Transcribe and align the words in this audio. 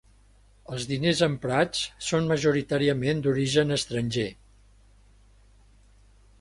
Els 0.75 0.85
diners 0.91 1.19
emprats 1.27 1.83
són 2.07 2.31
majoritàriament 2.33 3.23
d'origen 3.27 3.77
estranger. 3.79 4.27